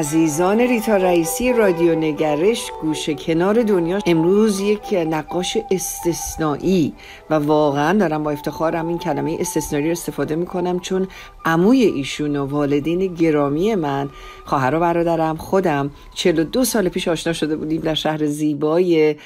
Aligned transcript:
عزیزان 0.00 0.60
ریتا 0.60 0.96
رئیسی 0.96 1.52
رادیو 1.52 1.94
نگرش 1.94 2.70
گوشه 2.82 3.14
کنار 3.14 3.62
دنیا. 3.62 3.98
امروز 4.06 4.60
یک 4.60 4.94
نقاش 5.10 5.56
استثنایی 5.70 6.92
و 7.30 7.34
واقعا 7.34 7.98
دارم 7.98 8.22
با 8.22 8.30
افتخارم 8.30 8.88
این 8.88 8.98
کلمه 8.98 9.36
استثنایی 9.40 9.84
رو 9.84 9.90
استفاده 9.90 10.36
می‌کنم 10.36 10.78
چون 10.78 11.08
عموی 11.44 11.82
ایشون 11.82 12.36
و 12.36 12.46
والدین 12.46 13.14
گرامی 13.14 13.74
من 13.74 14.08
خواهر 14.44 14.74
و 14.74 14.80
برادرم 14.80 15.36
خودم 15.36 15.90
42 16.14 16.64
سال 16.64 16.88
پیش 16.88 17.08
آشنا 17.08 17.32
شده 17.32 17.56
بودیم 17.56 17.80
در 17.80 17.94
شهر 17.94 18.26
زیبای 18.26 19.16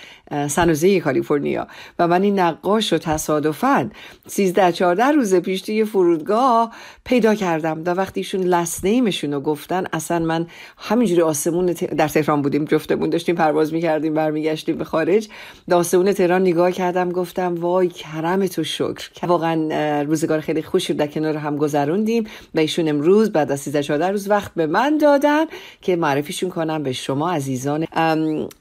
سنوزه 0.49 1.01
کالیفرنیا 1.01 1.67
و 1.99 2.09
من 2.09 2.23
این 2.23 2.39
نقاش 2.39 2.93
رو 2.93 2.99
تصادفا 2.99 3.91
13 4.27 4.73
14 4.73 5.05
روز 5.05 5.35
پیش 5.35 5.63
توی 5.63 5.85
فرودگاه 5.85 6.73
پیدا 7.05 7.35
کردم 7.35 7.83
و 7.87 7.91
وقتی 7.91 8.21
ایشون 8.21 8.41
لسنیمشون 8.41 9.33
رو 9.33 9.41
گفتن 9.41 9.85
اصلا 9.93 10.19
من 10.19 10.47
همینجوری 10.79 11.23
آسمون 11.23 11.67
در 11.67 12.09
تهران 12.09 12.43
بودیم 12.43 12.65
جفتمون 12.65 13.11
داشتیم 13.11 13.35
پرواز 13.35 13.73
می‌کردیم 13.73 14.15
برمیگشتیم 14.15 14.77
به 14.77 14.85
خارج 14.85 15.29
به 15.69 15.75
آسمون 15.75 16.13
تهران 16.13 16.43
نگاه 16.43 16.73
کردم 16.73 17.13
گفتم 17.13 17.55
وای 17.55 17.89
کرم 17.89 18.47
تو 18.47 18.65
شکر. 18.65 19.27
واقعا 19.27 20.03
روزگار 20.03 20.41
خیلی 20.41 20.63
خوشی 20.63 20.95
در 20.95 21.07
کنار 21.07 21.37
هم 21.37 21.57
گذروندیم 22.05 22.31
و 22.55 22.59
ایشون 22.59 22.89
امروز 22.89 23.33
بعد 23.33 23.53
از 23.53 23.61
13 23.61 23.83
14 23.83 24.11
روز 24.11 24.31
وقت 24.31 24.55
به 24.55 24.67
من 24.67 24.99
دادن 24.99 25.45
که 25.83 25.97
معرفیشون 25.97 26.51
کنم 26.51 26.83
به 26.83 26.93
شما 26.93 27.33
عزیزان 27.33 27.87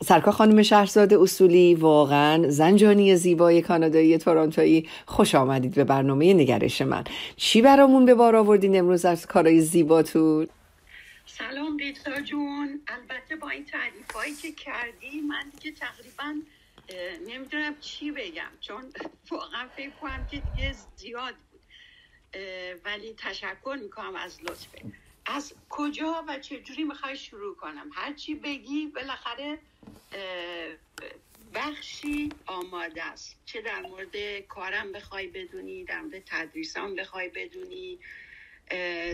سرکا 0.04 0.32
خانم 0.32 0.62
شهرزاد 0.64 1.14
اصولی. 1.14 1.76
واقعا 1.76 2.50
زنجانی 2.50 3.16
زیبای 3.16 3.62
کانادایی 3.62 4.18
تورنتویی. 4.18 4.90
خوش 5.06 5.36
آمدید 5.36 5.76
به 5.76 5.84
برنامه 5.84 6.34
نگرش 6.34 6.82
من. 6.82 7.04
چی 7.36 7.62
برامون 7.62 8.06
به 8.06 8.14
بار 8.14 8.36
آوردین 8.36 8.80
امروز 8.80 9.06
از 9.06 9.26
کارهای 9.26 9.60
زیباتون؟ 9.60 10.48
سلام 11.26 11.78
ریتا 11.78 12.22
جون. 12.22 12.82
البته 12.88 13.36
با 13.36 13.50
این 13.50 13.66
تعریف 13.66 14.12
هایی 14.16 14.34
که 14.42 14.52
کردی 14.52 15.22
من 15.30 15.44
دیگه 15.52 15.78
تقریبا 15.78 16.34
نمی‌دونم 17.28 17.74
چی 17.82 18.12
بگم. 18.12 18.54
چون 18.62 18.82
واقعا 19.32 19.68
فکر 19.78 19.90
کنم 20.02 20.28
که 20.32 20.38
دیگه 20.38 20.76
زیاد 20.98 21.34
ولی 22.86 23.14
تشکر 23.18 23.78
می‌کنم 23.82 24.16
از 24.16 24.44
لطفه. 24.44 24.82
از 25.26 25.54
کجا 25.70 26.26
و 26.28 26.40
چجوری 26.40 26.84
می‌خوای 26.84 27.18
شروع 27.18 27.56
کنم؟ 27.56 27.90
هرچی 27.94 28.36
بگی 28.36 28.88
بالاخره 28.88 29.60
بخشی 31.54 32.30
آماده 32.46 33.04
است. 33.04 33.36
چه 33.46 33.62
در 33.62 33.82
مورد 33.82 34.40
کارم 34.40 34.92
بخوای 34.92 35.28
بدونی 35.28 35.84
در 35.84 36.02
مورد 36.02 36.24
تدریسام 36.26 36.96
بخوای 36.96 37.30
بدونی 37.30 38.00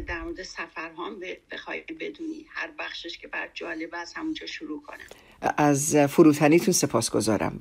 در 0.08 0.22
مورد 0.22 0.44
سفرهام 0.44 1.22
بخوای 1.52 1.82
بدونی. 1.82 2.46
هر 2.50 2.72
بخشش 2.80 3.18
که 3.18 3.28
بر 3.28 3.50
جالب 3.54 3.96
است 3.96 4.18
همونجا 4.18 4.46
شروع 4.46 4.84
کنم. 4.84 5.08
از 5.58 5.96
فروتنیتون 5.96 6.74
سپاس 6.74 7.10
گذارم. 7.10 7.60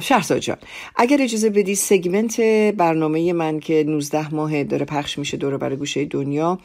شهرزاد 0.00 0.38
جان 0.38 0.56
اگر 0.96 1.22
اجازه 1.22 1.50
بدی 1.50 1.74
سگمنت 1.74 2.40
برنامه 2.76 3.32
من 3.32 3.60
که 3.60 3.84
19 3.88 4.34
ماه 4.34 4.64
داره 4.64 4.84
پخش 4.84 5.18
میشه 5.18 5.36
دوره 5.36 5.56
برای 5.56 5.76
گوشه 5.76 6.04
دنیا 6.04 6.58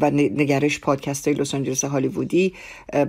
و 0.00 0.10
نگرش 0.10 0.80
پادکست 0.80 1.28
های 1.28 1.36
لس 1.36 1.54
آنجلس 1.54 1.84
هالیوودی 1.84 2.54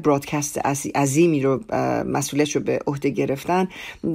برادکست 0.03 0.57
عظیمی 0.95 1.41
رو 1.41 1.63
مسئولیتش 2.07 2.55
رو 2.55 2.61
به 2.61 2.79
عهده 2.87 3.09
گرفتن 3.09 3.67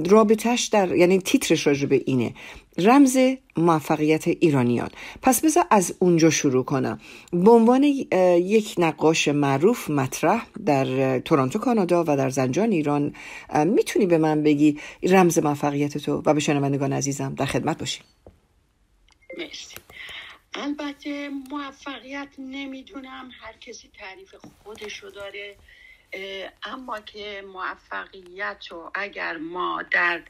رابطش 0.09 0.65
در 0.65 0.95
یعنی 0.95 1.19
تیترش 1.19 1.67
راجع 1.67 1.85
به 1.87 2.01
اینه. 2.05 2.33
رمز 2.77 3.17
موفقیت 3.57 4.27
ایرانیان. 4.27 4.89
پس 5.21 5.41
بذار 5.41 5.63
از 5.71 5.95
اونجا 5.99 6.29
شروع 6.29 6.63
کنم. 6.63 6.99
به 7.33 7.51
عنوان 7.51 7.83
یک 7.83 8.75
نقاش 8.77 9.27
معروف 9.27 9.89
مطرح 9.89 10.47
در 10.65 11.19
تورنتو 11.19 11.59
کانادا 11.59 12.03
و 12.07 12.17
در 12.17 12.29
زنجان 12.31 12.71
ایران 12.71 13.15
می‌تونی 13.65 14.05
به 14.05 14.17
من 14.17 14.43
بگی 14.43 14.79
رمز 15.03 15.39
موفقیت 15.39 15.97
تو 15.97 16.21
و 16.25 16.33
به 16.33 16.39
شنوندگان 16.39 16.93
عزیزم 16.93 17.35
در 17.35 17.45
خدمت 17.45 17.79
باشی 17.79 18.01
مرسی. 19.37 19.75
البته 20.53 21.29
موفقیت 21.29 22.27
نمی‌دونم 22.39 23.29
هر 23.41 23.53
کسی 23.61 23.89
تعریف 23.99 24.35
خودشو 24.63 25.09
داره 25.09 25.55
اما 26.63 26.99
که 26.99 27.43
موفقیت 27.53 28.65
رو 28.69 28.91
اگر 28.95 29.37
ما 29.37 29.83
در 29.91 30.21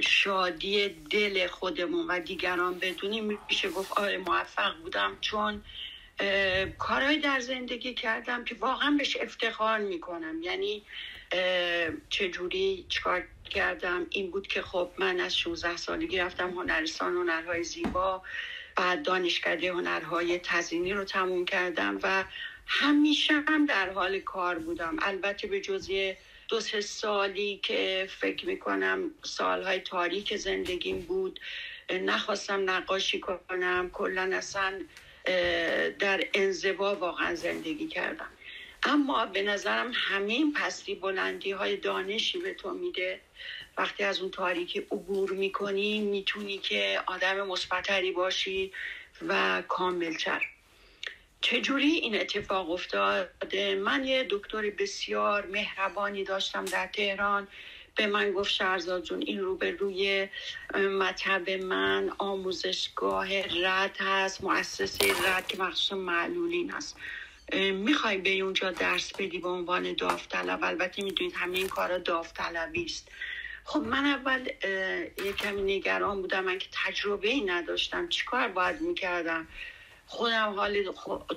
شادی 0.00 0.88
دل 0.88 1.46
خودمون 1.46 2.06
و 2.06 2.20
دیگران 2.20 2.78
بدونیم 2.78 3.38
میشه 3.48 3.70
گفت 3.70 3.92
آره 3.98 4.18
موفق 4.18 4.76
بودم 4.82 5.16
چون 5.20 5.62
کارهایی 6.78 7.18
در 7.18 7.40
زندگی 7.40 7.94
کردم 7.94 8.44
که 8.44 8.54
واقعا 8.54 8.90
بهش 8.90 9.16
افتخار 9.16 9.78
می‌کنم. 9.78 10.42
یعنی 10.42 10.82
چجوری 12.08 12.86
چکار 12.88 13.24
کردم؟ 13.50 14.06
این 14.10 14.30
بود 14.30 14.46
که 14.46 14.62
خب 14.62 14.90
من 14.98 15.20
از 15.20 15.38
16 15.38 15.76
سالگی 15.76 16.18
رفتم 16.18 16.50
هنرستان 16.50 17.12
هنرهای 17.16 17.64
زیبا 17.64 18.22
بعد 18.76 19.02
دانشکده 19.02 19.72
هنرهای 19.72 20.38
تزینی 20.38 20.92
رو 20.92 21.04
تموم 21.04 21.44
کردم 21.44 21.98
و 22.02 22.24
همیشه 22.66 23.34
هم 23.48 23.66
در 23.66 23.90
حال 23.90 24.18
کار 24.20 24.58
بودم. 24.58 24.96
البته 25.02 25.46
به 25.46 25.60
جزی 25.60 26.14
دو 26.48 26.60
سه 26.60 26.80
سالی 26.80 27.60
که 27.62 28.08
فکر 28.20 28.46
می‌کنم 28.46 29.10
سالهای 29.22 29.80
تاریک 29.80 30.36
زندگیم 30.36 31.00
بود 31.00 31.40
نخواستم 31.90 32.70
نقاشی 32.70 33.20
کنم. 33.20 33.90
کلا 33.92 34.30
اصلا 34.32 34.80
در 35.98 36.24
انزوا 36.34 36.94
واقعا 36.94 37.34
زندگی 37.34 37.88
کردم. 37.88 38.28
اما 38.82 39.26
به 39.26 39.42
نظرم 39.42 39.92
همه 39.94 40.32
این 40.32 40.52
پستی 40.52 40.94
بلندی 40.94 41.50
های 41.50 41.76
دانشی 41.76 42.38
به 42.38 42.54
تو 42.54 42.70
میده. 42.70 43.20
وقتی 43.78 44.04
از 44.04 44.20
اون 44.20 44.30
تاریکی 44.30 44.78
عبور 44.78 45.30
می‌کنی 45.30 46.00
می‌تونی 46.00 46.58
که 46.58 47.00
آدم 47.06 47.46
مثبتری 47.46 48.12
باشی 48.12 48.72
و 49.28 49.62
کاملتر. 49.68 50.42
چجوری 51.40 51.90
این 51.90 52.20
اتفاق 52.20 52.70
افتاده؟ 52.70 53.74
من 53.74 54.04
یه 54.04 54.26
دکتر 54.30 54.70
بسیار 54.70 55.46
مهربانی 55.46 56.24
داشتم 56.24 56.64
در 56.64 56.86
تهران. 56.86 57.48
به 57.98 58.06
من 58.06 58.32
گفت 58.32 58.50
شهرزاد 58.50 59.02
جون 59.02 59.22
این 59.22 59.40
رو 59.40 59.56
به 59.56 59.70
روی 59.70 60.28
مطب 60.74 61.50
من 61.50 62.12
آموزشگاه 62.18 63.42
رد 63.42 63.96
هست 64.00 64.44
مؤسسه 64.44 65.28
رد 65.28 65.46
که 65.46 65.58
مخصوص 65.58 65.92
معلولین 65.92 66.70
هست. 66.70 66.96
می‌خوای 67.72 68.18
به 68.18 68.30
اونجا 68.30 68.70
درس 68.70 69.12
بدی 69.12 69.38
به 69.38 69.48
عنوان 69.48 69.92
داوطلب؟ 69.92 70.64
البته 70.64 71.02
می‌دونید 71.02 71.34
همه 71.36 71.58
این 71.58 71.68
کارا 71.68 71.98
داوطلبی 71.98 72.84
است. 72.84 73.08
خب 73.64 73.80
من 73.80 74.04
اول 74.04 74.48
یه 75.24 75.32
کمی 75.32 75.76
نگران 75.76 76.20
بودم 76.20 76.44
من 76.44 76.58
که 76.58 76.68
تجربه 76.72 77.28
ای 77.28 77.40
نداشتم. 77.40 78.08
چیکار 78.08 78.48
باید 78.48 78.80
می‌کردم؟ 78.80 79.48
خودم 80.06 80.52
حال 80.56 80.92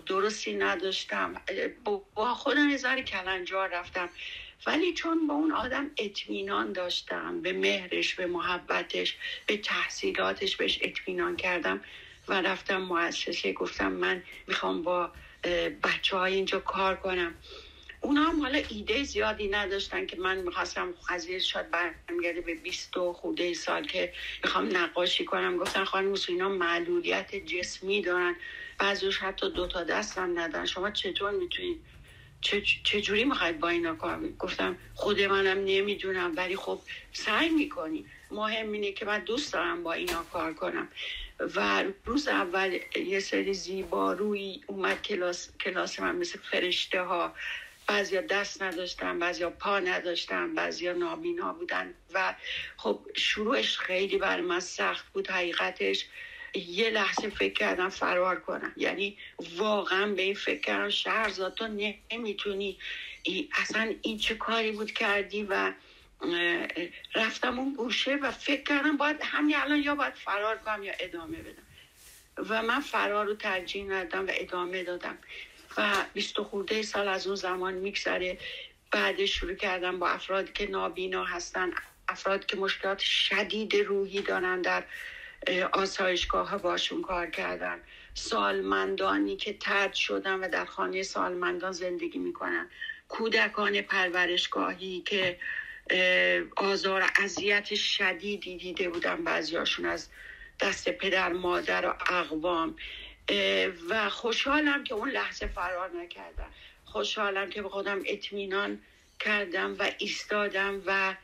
درستی 0.05 0.53
نداشتم. 0.53 1.41
با 2.15 2.33
خودم 2.33 2.69
یه 2.69 3.03
کلنجار 3.03 3.69
رفتم. 3.69 4.09
ولی 4.65 4.93
چون 4.93 5.27
با 5.27 5.33
اون 5.33 5.51
آدم 5.51 5.91
اطمینان 5.97 6.73
داشتم 6.73 7.41
به 7.41 7.53
مهرش 7.53 8.15
به 8.15 8.25
محبتش 8.25 9.15
به 9.45 9.57
تحصیلاتش 9.57 10.55
بهش 10.55 10.79
اطمینان 10.81 11.35
کردم 11.35 11.81
و 12.27 12.41
رفتم 12.41 12.81
مؤسسه. 12.81 13.53
گفتم 13.53 13.91
من 13.91 14.23
می‌خوام 14.47 14.81
با 14.83 15.11
بچه 15.83 16.17
های 16.17 16.33
اینجا 16.33 16.59
کار 16.59 16.95
کنم. 16.95 17.35
اونا 18.01 18.23
هم 18.23 18.41
حالا 18.41 18.61
ایده 18.69 19.03
زیادی 19.03 19.47
نداشتن 19.47 20.05
که 20.05 20.17
من 20.17 20.37
می‌خواستم 20.37 20.93
قضیه 21.09 21.39
شاید 21.39 21.71
برمیگرده 21.71 22.41
به 22.41 22.55
20 22.55 22.97
خوده 23.13 23.53
سال 23.53 23.87
که 23.87 24.13
می‌خوام 24.43 24.77
نقاشی 24.77 25.25
کنم. 25.25 25.57
گفتن 25.57 25.83
خانم 25.83 26.15
اینا 26.27 26.49
معلولیت 26.49 27.35
جسمی 27.35 28.01
دارن. 28.01 28.35
بعضیش 28.79 29.17
حتی 29.17 29.49
دو 29.49 29.67
تا 29.67 29.83
دست 29.83 30.17
هم 30.17 30.39
ندارن 30.39 30.65
شما 30.65 30.91
چطور 30.91 31.31
می‌تونید 31.31 31.81
چجوری 32.83 33.23
می‌خواید 33.23 33.59
با 33.59 33.69
اینا 33.69 33.95
کار 33.95 34.29
گفتم 34.39 34.77
خود 34.95 35.21
منم 35.21 35.57
نمی‌دونم 35.65 36.33
ولی 36.35 36.55
خب 36.55 36.79
سعی 37.13 37.49
می‌کنی. 37.49 38.05
مهم 38.31 38.71
اینه 38.71 38.91
که 38.91 39.05
من 39.05 39.19
دوست 39.19 39.53
دارم 39.53 39.83
با 39.83 39.93
اینا 39.93 40.23
کار 40.23 40.53
کنم. 40.53 40.87
و 41.55 41.83
روز 42.05 42.27
اول 42.27 42.79
یه 43.05 43.19
سری 43.19 43.53
زیبا 43.53 44.13
روی 44.13 44.61
اومد 44.67 45.01
کلاس, 45.01 45.49
کلاس 45.57 45.99
من 45.99 46.15
مثل 46.15 46.39
فرشته 46.39 47.01
ها 47.01 47.35
بعضیا 47.87 48.21
دست 48.21 48.61
نداشتن 48.61 49.19
بعضیا 49.19 49.49
پا 49.49 49.79
نداشتن 49.79 50.55
بعضیا 50.55 50.93
نابینا 50.93 51.53
بودن. 51.53 51.93
و 52.13 52.35
خب 52.77 52.99
شروعش 53.15 53.77
خیلی 53.77 54.17
بر 54.17 54.41
من 54.41 54.59
سخت 54.59 55.05
بود 55.13 55.29
حقیقتش 55.29 56.05
یه 56.53 56.89
لحظه 56.89 57.29
فکر 57.29 57.53
کردم 57.53 57.89
فرار 57.89 58.39
کنم. 58.39 58.73
یعنی 58.77 59.17
واقعا 59.57 60.07
به 60.07 60.21
این 60.21 60.33
فکر 60.33 60.61
کردم 60.61 60.89
شهرزاد 60.89 61.53
تو 61.53 61.67
نمی‌تونی. 62.11 62.79
اصلا 63.61 63.93
این 64.01 64.17
چه 64.17 64.35
کاری 64.35 64.71
بود 64.71 64.91
کردی 64.91 65.43
و 65.43 65.73
رفتم 67.15 67.59
اون 67.59 67.73
گوشه 67.73 68.15
و 68.15 68.31
فکر 68.31 68.63
کردم 68.63 68.97
باید 68.97 69.17
همین 69.23 69.55
الان 69.55 69.79
یا 69.79 69.95
باید 69.95 70.13
فرار 70.13 70.57
کنم 70.57 70.83
یا 70.83 70.93
ادامه 70.99 71.37
بدم. 71.37 71.63
و 72.49 72.61
من 72.61 72.79
فرار 72.79 73.25
رو 73.25 73.35
ترجیح 73.35 73.85
ندادم 73.85 74.27
و 74.27 74.31
ادامه 74.33 74.83
دادم. 74.83 75.17
و 75.77 76.05
بیست 76.13 76.41
خورده 76.41 76.81
سال 76.81 77.07
از 77.07 77.27
اون 77.27 77.35
زمان 77.35 77.73
میگذره. 77.73 78.37
بعد 78.91 79.25
شروع 79.25 79.53
کردم 79.53 79.99
با 79.99 80.09
افرادی 80.09 80.51
که 80.53 80.67
نابینا 80.67 81.23
هستن 81.23 81.71
افراد 82.07 82.45
که 82.45 82.57
مشکلات 82.57 82.99
شدید 82.99 83.75
روحی 83.75 84.21
دارن 84.21 84.61
در 84.61 84.83
آسایشگاه 85.73 86.49
ها 86.49 86.57
باشون 86.57 87.01
کار 87.01 87.29
کردن. 87.29 87.79
سالمندانی 88.13 89.35
که 89.35 89.53
ترد 89.53 89.93
شدن 89.93 90.39
و 90.39 90.49
در 90.49 90.65
خانه 90.65 91.03
سالمندان 91.03 91.71
زندگی 91.71 92.19
می‌کنن. 92.19 92.69
کودکان 93.07 93.81
پرورشگاهی 93.81 95.01
که 95.01 95.39
آزار 96.55 97.11
اذیت 97.23 97.75
شدیدی 97.75 98.57
دیده 98.57 98.89
بودن 98.89 99.23
بعضیاشون 99.23 99.85
از 99.85 100.09
دست 100.59 100.89
پدر 100.89 101.33
مادر 101.33 101.85
و 101.85 101.93
اقوام. 102.09 102.75
و 103.89 104.09
خوشحالم 104.09 104.83
که 104.83 104.93
اون 104.93 105.09
لحظه 105.09 105.47
فرار 105.47 105.91
نکردم 105.95 106.49
خوشحالم 106.85 107.49
که 107.49 107.61
به 107.61 107.69
خودم 107.69 107.99
اطمینان 108.05 108.81
کردم 109.19 109.75
و 109.79 109.91
ایستادم 109.97 110.81
و 110.85 111.15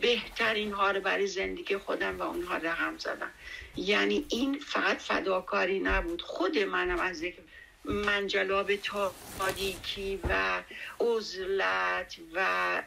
بهترین 0.00 0.72
ها 0.72 0.90
رو 0.90 1.00
برای 1.00 1.26
زندگی 1.26 1.76
خودم 1.76 2.18
و 2.18 2.22
اونها 2.22 2.56
رقم 2.56 2.98
زدم. 2.98 3.30
یعنی 3.76 4.26
این 4.28 4.58
فقط 4.58 4.98
فداکاری 4.98 5.80
نبود. 5.80 6.22
خود 6.22 6.58
منم 6.58 7.00
از 7.00 7.22
یک 7.22 7.36
منجلاب 7.84 8.76
تاریکی 8.76 10.20
و 10.28 10.62
عزلت 11.00 12.16
و 12.34 12.82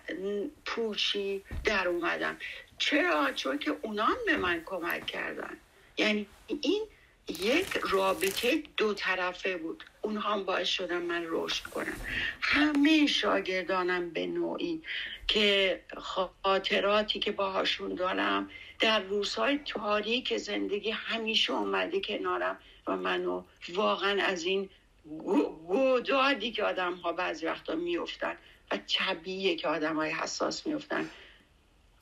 پوشی 0.66 1.44
در 1.64 1.88
اومدم. 1.88 2.38
چرا؟ 2.78 3.32
چون 3.32 3.60
که 3.60 3.76
اونا 3.82 4.08
به 4.26 4.38
من 4.38 4.62
کمک 4.66 5.06
کردن. 5.06 5.58
یعنی 5.98 6.28
این 6.48 6.88
یک 7.28 7.68
رابطه 7.90 8.64
دو 8.78 8.94
طرفه 8.94 9.58
بود. 9.58 9.84
اونها 10.08 10.34
هم 10.34 10.44
باعث 10.44 10.68
شدن 10.68 11.02
من 11.02 11.24
رشد 11.28 11.64
کنم. 11.64 11.98
همه 12.42 13.06
شاگردانم 13.06 14.10
به 14.10 14.28
نوعی 14.28 14.82
که 15.28 15.80
خاطراتی 16.44 17.20
که 17.20 17.32
باهاشون 17.32 17.96
دارم 17.96 18.50
در 18.80 19.00
روزهای 19.00 19.60
تاریک 19.66 20.38
زندگی 20.38 20.92
همیشه 20.92 21.54
اومده 21.54 22.02
کنارم 22.02 22.58
و 22.88 22.96
منو 22.96 23.44
واقعا 23.74 24.24
از 24.24 24.44
این 24.44 24.70
گودادی 25.68 26.52
که 26.52 26.64
آدم 26.64 26.94
ها 26.94 27.12
بعضی 27.12 27.46
وقتا 27.46 27.76
میفتن 27.76 28.34
و 28.72 28.78
طبیعیه 28.98 29.56
که 29.56 29.68
آدم 29.68 29.96
های 29.96 30.12
حساس 30.12 30.68
میفتن 30.68 31.10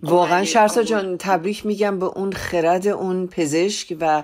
واقعا 0.02 0.46
شرسا 0.46 0.84
جان 0.84 1.18
تبریک 1.18 1.66
میگم 1.66 2.00
به 2.00 2.06
اون 2.06 2.34
خرد 2.34 2.88
اون 2.88 3.28
پزشک 3.28 3.98
و 4.00 4.24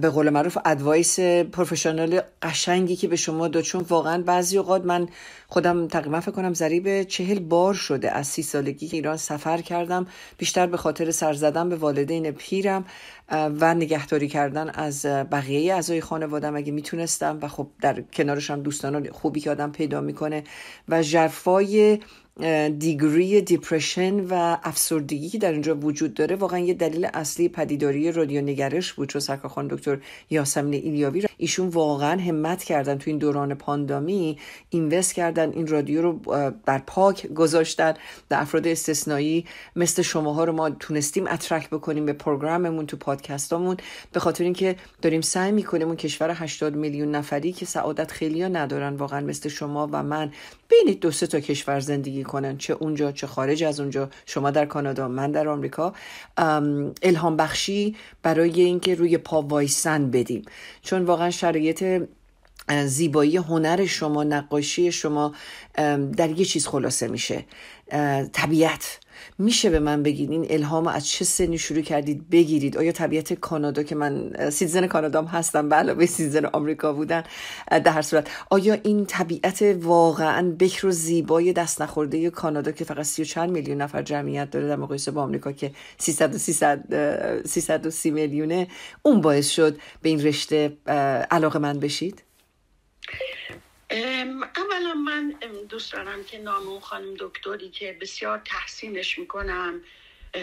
به 0.00 0.10
قول 0.14 0.30
معروف 0.30 0.58
ادوایس 0.64 1.20
پروفشنال 1.20 2.20
قشنگی 2.42 2.96
که 2.96 3.08
به 3.08 3.16
شما 3.16 3.48
داد. 3.48 3.62
چون 3.62 3.84
واقعا 3.88 4.22
بعضی 4.22 4.58
اوقات 4.58 4.84
من 4.84 5.08
خودم 5.48 5.88
تقریبا 5.88 6.20
فکر 6.20 6.30
کنم 6.30 6.54
ضریب 6.54 7.02
چهل 7.02 7.38
بار 7.38 7.74
شده 7.74 8.10
از 8.10 8.26
سی 8.26 8.42
سالگی 8.42 8.88
که 8.88 8.96
ایران 8.96 9.16
سفر 9.16 9.60
کردم. 9.60 10.06
بیشتر 10.38 10.66
به 10.66 10.76
خاطر 10.76 11.10
سر 11.10 11.32
زدن 11.32 11.68
به 11.68 11.76
والدین 11.76 12.30
پیرم 12.30 12.84
و 13.30 13.74
نگهداری 13.74 14.28
کردن 14.28 14.70
از 14.70 15.06
بقیه 15.06 15.74
اعضای 15.74 16.00
خانوادم. 16.00 16.56
اگه 16.56 16.72
می‌تونستم 16.72 17.38
و 17.42 17.48
خب 17.48 17.66
در 17.80 18.00
کنارشم 18.00 18.62
دوستان 18.62 19.10
خوبی 19.10 19.40
که 19.40 19.50
آدم 19.50 19.72
پیدا 19.72 20.00
می‌کنه 20.00 20.44
و 20.88 21.02
جرفای 21.02 21.98
دیگری 22.78 23.40
دیپرشن 23.40 24.20
و 24.20 24.56
افسردگی 24.62 25.28
که 25.28 25.38
در 25.38 25.52
اینجا 25.52 25.76
وجود 25.76 26.14
داره 26.14 26.36
واقعا 26.36 26.58
یه 26.58 26.74
دلیل 26.74 27.08
اصلی 27.14 27.48
پدیداری 27.48 28.12
رادیو 28.12 28.40
نگرش 28.40 28.92
بود 28.92 29.08
چون 29.08 29.20
سرکارخان 29.20 29.68
دکتر 29.68 29.98
یاسمین 30.30 30.74
ایلیاوی 30.74 31.26
ایشون 31.36 31.68
واقعا 31.68 32.20
همت 32.20 32.64
کردن 32.64 32.98
تو 32.98 33.10
این 33.10 33.18
دوران 33.18 33.54
پاندامی 33.54 34.38
اینوست 34.70 35.14
کردن 35.14 35.52
این 35.52 35.66
رادیو 35.66 36.02
رو 36.02 36.12
بر 36.66 36.78
پاک 36.78 37.26
گذاشتن 37.26 37.94
در 38.28 38.40
افراد 38.40 38.66
استثنایی 38.66 39.46
مثل 39.76 40.02
شماها 40.02 40.44
رو 40.44 40.52
ما 40.52 40.70
تونستیم 40.70 41.26
اترک 41.26 41.70
بکنیم 41.70 42.06
به 42.06 42.12
پروگراممون 42.12 42.86
تو 42.86 42.96
پادکستامون. 42.96 43.76
به 44.12 44.20
خاطر 44.20 44.44
اینکه 44.44 44.76
داریم 45.02 45.20
سعی 45.20 45.52
می‌کنیم 45.52 45.86
اون 45.86 45.96
کشور 45.96 46.30
80 46.30 46.76
میلیون 46.76 47.10
نفری 47.10 47.52
که 47.52 47.66
سعادت 47.66 48.10
خیلی 48.10 48.42
ندارن 48.48 48.94
واقعا 48.96 49.20
مثل 49.20 49.48
شما 49.48 49.88
و 49.92 50.02
من 50.02 50.32
بین 50.72 50.94
دو 51.00 51.10
سه 51.10 51.26
تا 51.26 51.40
کشور 51.40 51.80
زندگی 51.80 52.24
کنن 52.24 52.58
چه 52.58 52.72
اونجا 52.72 53.12
چه 53.12 53.26
خارج 53.26 53.64
از 53.64 53.80
اونجا. 53.80 54.10
شما 54.26 54.50
در 54.50 54.66
کانادا 54.66 55.08
من 55.08 55.30
در 55.30 55.48
آمریکا. 55.48 55.92
الهام 57.02 57.36
بخشی 57.36 57.96
برای 58.22 58.60
اینکه 58.60 58.94
روی 58.94 59.18
پا 59.18 59.42
وایسن 59.42 60.10
بدیم. 60.10 60.42
چون 60.82 61.04
واقعا 61.04 61.30
شرایط 61.30 62.02
زیبایی 62.86 63.36
هنر 63.36 63.86
شما 63.86 64.24
نقاشی 64.24 64.92
شما 64.92 65.34
در 66.16 66.30
یه 66.30 66.44
چیز 66.44 66.66
خلاصه 66.66 67.08
میشه. 67.08 67.44
طبیعت. 68.32 68.98
میشه 69.38 69.70
به 69.70 69.78
من 69.78 70.02
بگید 70.02 70.30
این 70.30 70.46
الهام 70.50 70.86
از 70.86 71.08
چه 71.08 71.24
سنی 71.24 71.58
شروع 71.58 71.80
کردید 71.80 72.30
بگیرید؟ 72.30 72.78
آیا 72.78 72.92
طبیعت 72.92 73.32
کانادا 73.32 73.82
که 73.82 73.94
من 73.94 74.32
citizen 74.50 74.86
کانادا 74.86 75.22
هستم 75.22 75.68
به 75.68 75.76
علاوه 75.76 76.06
citizen 76.06 76.44
آمریکا 76.44 76.92
بودن 76.92 77.24
در 77.70 77.92
هر 77.92 78.02
صورت. 78.02 78.28
آیا 78.50 78.78
این 78.82 79.06
طبیعت 79.06 79.62
واقعا 79.80 80.56
بکر 80.58 80.86
و 80.86 80.90
زیبای 80.90 81.52
دست 81.52 81.82
نخورده 81.82 82.30
کانادا 82.30 82.72
که 82.72 82.84
فقط 82.84 83.02
سی 83.02 83.22
و 83.22 83.24
چند 83.24 83.50
میلیون 83.50 83.82
نفر 83.82 84.02
جمعیت 84.02 84.50
داره 84.50 84.68
در 84.68 84.76
مقایسه 84.76 85.10
با 85.10 85.22
آمریکا 85.22 85.52
که 85.52 85.72
300 85.98 86.34
و 86.34 86.38
330 87.48 88.10
میلیونه 88.10 88.68
اون 89.02 89.20
باعث 89.20 89.48
شد 89.48 89.78
به 90.02 90.08
این 90.08 90.22
رشته 90.22 90.76
علاقه 91.30 91.58
من 91.58 91.78
بشید؟ 91.78 92.22
اولا 94.56 94.94
من 94.94 95.34
دوست 95.68 95.92
دارم 95.92 96.24
که 96.24 96.38
نام 96.38 96.68
اون 96.68 96.80
خانم 96.80 97.14
دکتری 97.18 97.70
که 97.70 97.98
بسیار 98.00 98.42
تحسینش 98.44 99.18
می‌کنم 99.18 99.80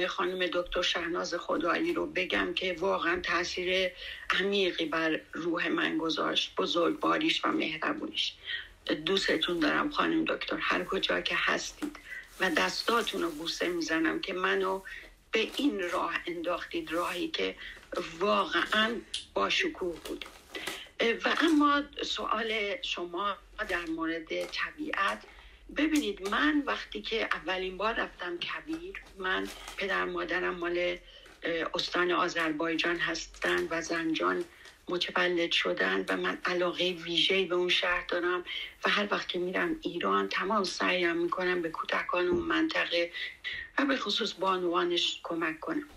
خانم 0.08 0.48
دکتر 0.48 0.82
شهناز 0.82 1.34
خدایی 1.34 1.94
رو 1.94 2.06
بگم 2.06 2.54
که 2.54 2.76
واقعا 2.80 3.20
تاثیر 3.22 3.92
عمیقی 4.40 4.86
بر 4.86 5.22
روح 5.34 5.68
من 5.68 5.98
گذاشت 5.98 6.56
بزرگواریش 6.58 7.46
و 7.46 7.48
مهربونیش. 7.48 8.34
دوستتون 9.06 9.60
دارم 9.60 9.90
خانم 9.90 10.26
دکتر 10.26 10.58
هر 10.58 10.84
کجا 10.84 11.22
که 11.22 11.36
هستید. 11.38 11.98
و 12.40 12.50
دستاتون 12.50 13.22
رو 13.22 13.30
بوسه 13.30 13.68
می‌زنم 13.68 14.20
که 14.20 14.34
منو 14.34 14.82
به 15.32 15.48
این 15.58 15.90
راه 15.90 16.14
انداختید 16.28 16.92
راهی 16.92 17.28
که 17.28 17.56
واقعا 18.20 18.96
با 19.34 19.50
شکوه 19.50 20.00
بود. 20.06 20.26
و 21.00 21.36
اما 21.42 21.84
سوال 22.04 22.82
شما 22.82 23.36
در 23.68 23.86
مورد 23.86 24.46
طبیعت. 24.46 25.24
ببینید 25.78 26.30
من 26.30 26.64
وقتی 26.66 27.02
که 27.02 27.24
اولین 27.24 27.78
بار 27.78 27.94
رفتم 27.94 28.38
کبیر 28.38 29.02
من 29.18 29.48
پدر 29.78 30.06
مادرم 30.06 30.56
مال 30.56 30.98
استان 31.74 32.12
آذربایجان 32.12 32.98
هستند 32.98 33.68
و 33.72 33.82
زنجان 33.82 34.46
متولد 34.90 35.52
شدن 35.52 36.06
و 36.10 36.18
من 36.18 36.38
علاقه 36.46 36.92
ویژه‌ای 36.92 37.46
به 37.46 37.56
اون 37.56 37.70
شهر 37.70 38.06
دارم 38.08 38.44
و 38.86 38.90
هر 38.90 39.08
وقت 39.12 39.28
که 39.28 39.40
میرم 39.40 39.76
ایران 39.82 40.30
تمام 40.30 40.64
سعیم 40.64 41.18
می‌کنم 41.18 41.62
به 41.62 41.70
کودکان 41.70 42.28
اون 42.28 42.40
منطقه 42.40 43.12
و 43.78 43.86
به 43.86 43.98
خصوص 43.98 44.34
بانوانش 44.34 45.20
کمک 45.24 45.60
کنم. 45.60 45.90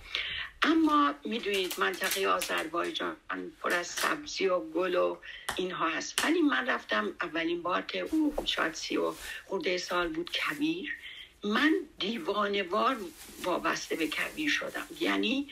اما 0.62 1.14
می‌دونید 1.24 1.74
منطقه 1.78 2.26
آذربایجان 2.26 3.16
پر 3.62 3.72
از 3.72 3.86
سبزی 3.86 4.46
و 4.46 4.60
گل 4.60 4.94
و 4.94 5.16
اینها 5.56 5.88
هست. 5.88 6.24
ولی 6.24 6.40
من 6.40 6.66
رفتم 6.66 7.14
اولین 7.22 7.62
بار 7.62 7.82
که 7.82 8.00
او 8.00 8.34
شاید 8.44 8.74
سی 8.74 8.96
و 8.96 9.14
خورده 9.46 9.78
سال 9.78 10.08
بود 10.08 10.30
کبیر. 10.30 10.96
من 11.44 11.72
دیوانوار 11.98 12.96
وابسته 13.44 13.96
به 13.96 14.06
کبیر 14.06 14.50
شدم. 14.50 14.86
یعنی 15.00 15.48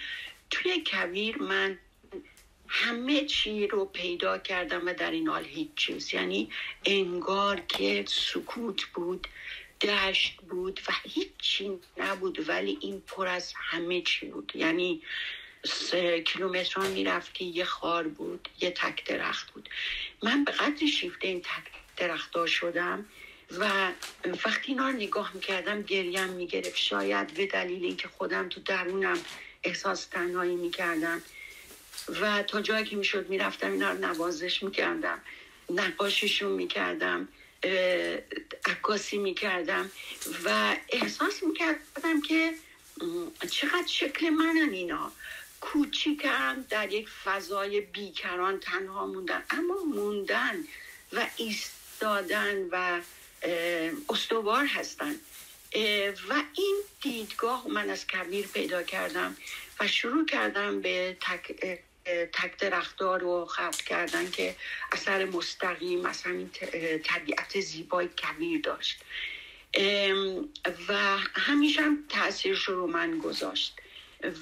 توی 0.51 0.81
کبیر 0.81 1.43
من 1.43 1.79
همه 2.69 3.25
چی 3.25 3.67
رو 3.67 3.85
پیدا 3.85 4.39
کردم 4.39 4.87
و 4.87 4.95
در 4.95 5.11
این 5.11 5.29
حال 5.29 5.45
هیچ 5.45 5.69
چیز. 5.77 6.15
یعنی 6.15 6.51
انگار 6.85 7.61
که 7.61 8.05
سکوت 8.09 8.85
بود. 8.85 9.29
دشت 9.81 10.37
بود 10.49 10.81
و 10.89 10.93
هیچی 11.05 11.79
نبود 11.97 12.49
ولی 12.49 12.79
این 12.81 13.01
پر 13.01 13.27
از 13.27 13.53
همه 13.57 14.03
چی 14.03 14.27
بود. 14.27 14.53
یعنی 14.55 15.03
سه 15.65 16.21
کیلومتر 16.21 16.81
می‌رفتی 16.81 17.45
یه 17.45 17.65
خار 17.65 18.09
بود 18.09 18.49
یه 18.61 18.71
تک 18.71 19.05
درخت 19.05 19.51
بود. 19.51 19.69
من 20.23 20.45
به 20.45 20.53
قدر 20.53 20.87
شیفته 20.87 21.29
این 21.29 21.41
تک 21.41 21.71
درخت 21.97 22.47
شدم 22.47 23.07
و 23.59 23.93
وقتی 24.47 24.73
اینا 24.73 24.89
رو 24.89 24.97
نگاه 24.97 25.31
می‌کردم 25.35 25.83
گریم 25.83 26.29
می‌گرفت. 26.29 26.77
شاید 26.77 27.35
به 27.35 27.47
دلیل 27.47 27.85
اینکه 27.85 28.09
خودم 28.09 28.49
تو 28.49 28.61
درونم 28.61 29.19
احساس 29.63 30.07
تنهایی 30.07 30.57
می‌کردم 30.57 31.23
و 32.21 32.43
تا 32.43 32.61
جایی 32.61 32.85
که 32.85 32.97
می‌شد 32.97 33.29
می‌رفتم 33.29 33.73
اینا 33.73 33.91
رو 33.91 33.99
نوازش 33.99 34.63
می‌کردم 34.63 35.21
نقاشیشون 35.71 36.53
می‌کردم. 36.53 37.29
عکاسی 38.67 39.19
می‌کردم 39.19 39.91
و 40.45 40.77
احساس 40.89 41.43
می‌کردم 41.43 42.21
که 42.29 42.55
چقدر 43.51 43.87
شکل 43.87 44.31
منن 44.31 44.71
اینا. 44.73 45.13
کوچیکن 45.61 46.61
در 46.71 46.93
یک 46.93 47.09
فضای 47.25 47.81
بیکران 47.81 48.61
تنها 48.61 49.07
موندن 49.07 49.45
اما 49.51 49.85
موندن 49.95 50.65
و 51.13 51.27
ایستادن 51.37 52.69
و 52.71 53.01
استوار 54.09 54.67
هستن. 54.67 55.15
و 56.29 56.43
این 56.55 56.83
دیدگاه 57.01 57.69
من 57.69 57.91
از 57.91 58.07
کبیر 58.07 58.47
پیدا 58.47 58.83
کردم 58.83 59.37
و 59.81 59.87
شروع 59.87 60.27
کردم 60.27 60.81
به 60.81 61.17
تک, 61.21 61.53
تک 62.33 62.57
درختار 62.59 63.21
رو 63.21 63.45
خلق 63.45 63.77
کردن 63.77 64.31
که 64.31 64.57
اثر 64.93 65.25
مستقیم 65.25 66.07
از 66.07 66.23
همین 66.23 66.51
طبیعت 67.05 67.61
زیبای 67.61 68.09
کبیر 68.09 68.61
داشت. 68.61 69.01
و 70.89 71.17
همیشه 71.35 71.83
هم 71.83 72.05
تاثیرش 72.09 72.63
رو 72.63 72.87
من 72.87 73.19
گذاشت. 73.19 73.77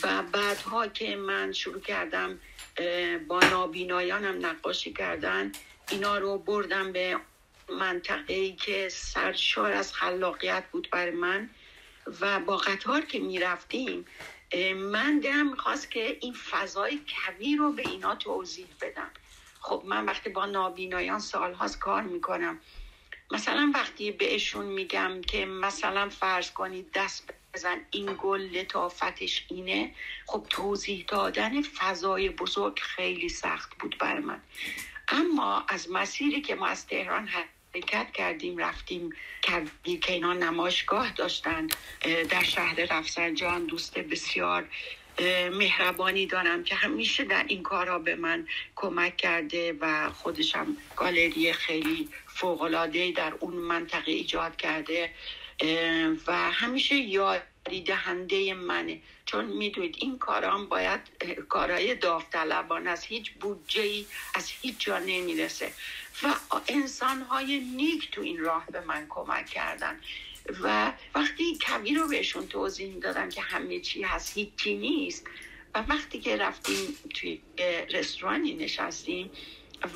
و 0.03 0.23
بعدها 0.23 0.89
که 0.89 1.17
من 1.17 1.53
شروع 1.53 1.81
کردم 1.81 2.41
با 3.29 3.41
نابینایانم 3.41 4.47
نقاشی 4.47 4.93
کردن 4.93 5.53
اینا 5.91 6.19
رو 6.19 6.39
بردم 6.39 6.93
به 6.93 7.17
منطقه 7.69 8.35
ای 8.35 8.53
که 8.53 8.89
سرشار 8.89 9.73
از 9.73 9.93
خلاقیت 9.93 10.65
بود 10.73 10.89
بر 10.91 11.11
من. 11.11 11.51
و 12.21 12.41
با 12.41 12.57
قطار 12.57 13.01
که 13.01 13.19
می‌رفتیم 13.19 14.07
من 14.77 15.19
دلم 15.19 15.51
می‌خواست 15.51 15.91
که 15.91 16.19
این 16.21 16.33
فضای 16.33 16.99
کوی 16.99 17.57
رو 17.57 17.73
به 17.73 17.83
اینا 17.83 18.15
توضیح 18.15 18.67
بدم. 18.81 19.11
خب 19.61 19.83
من 19.87 20.05
وقتی 20.05 20.31
با 20.31 20.47
نابینایان 20.47 21.19
سالهاست 21.19 21.79
کار 21.79 22.03
می‌کنم. 22.03 22.61
مثلا 23.31 23.71
وقتی 23.75 24.11
بهشون 24.11 24.67
میگم 24.67 25.21
که 25.21 25.47
مثلا 25.47 26.09
فرض 26.09 26.51
کنید 26.51 26.93
دست 26.95 27.31
بزن 27.55 27.81
این 27.91 28.17
گل 28.23 28.41
لطافتش 28.41 29.47
اینه 29.49 29.95
خب 30.27 30.47
توضیح 30.51 31.05
دادن 31.09 31.63
فضای 31.63 32.29
بزرگ 32.29 32.79
خیلی 32.79 33.29
سخت 33.29 33.79
بود 33.79 33.97
بر 33.99 34.19
من. 34.19 34.41
اما 35.09 35.65
از 35.69 35.91
مسیری 35.91 36.41
که 36.41 36.55
ما 36.55 36.67
از 36.67 36.87
تهران 36.87 37.29
حرکت 37.79 38.13
کردیم 38.13 38.59
رفتیم 38.59 39.13
که 40.01 40.13
اینا 40.13 40.33
نمایشگاه 40.33 41.13
داشتن 41.13 41.67
در 42.31 42.43
شهر 42.43 42.75
رفسنجان. 42.91 43.67
دوست 43.67 43.99
بسیار 43.99 44.69
مهربانی 45.53 46.27
دارم 46.27 46.65
که 46.65 46.75
همیشه 46.75 47.25
در 47.25 47.45
این 47.49 47.63
کارها 47.63 47.99
به 47.99 48.15
من 48.15 48.47
کمک 48.77 49.17
کرده 49.17 49.77
و 49.81 50.11
خودشم 50.11 50.77
گالری 50.97 51.53
خیلی 51.53 52.09
فوقلاده 52.27 53.13
در 53.13 53.33
اون 53.41 53.55
منطقه 53.55 54.13
ایجاد 54.13 54.57
کرده 54.57 55.11
و 56.27 56.51
همیشه 56.53 56.95
یاری 56.95 57.41
دهنده 57.69 58.55
منه. 58.55 59.01
چون 59.27 59.45
می‌دونید 59.45 59.97
این 59.99 60.19
کارام 60.19 60.67
باید 60.67 61.01
کارهای 61.49 61.95
داوطلبان 61.95 62.87
از 62.87 63.05
هیچ 63.05 63.33
بودجه 63.33 64.05
از 64.35 64.51
هیچ 64.61 64.75
جا 64.79 64.99
نمی‌رسه. 64.99 65.73
و 66.23 66.35
انسان 66.69 67.23
های 67.23 67.61
نیک 67.61 68.11
تو 68.11 68.21
این 68.21 68.39
راه 68.39 68.67
به 68.73 68.81
من 68.81 69.07
کمک 69.09 69.47
کردن. 69.47 70.01
و 70.63 70.93
وقتی 71.15 71.59
کبیر 71.59 71.99
رو 71.99 72.09
بهشون 72.09 72.47
توضیح 72.47 72.89
می‌دادم 72.95 73.29
که 73.29 73.41
همه 73.41 73.81
چی 73.81 74.03
هست 74.03 74.39
هیچی 74.39 74.77
نیست. 74.77 75.27
و 75.75 75.85
وقتی 75.89 76.21
که 76.21 76.37
رفتیم 76.37 76.97
توی 77.15 77.41
رستورانی 77.91 78.55
نشستیم 78.55 79.31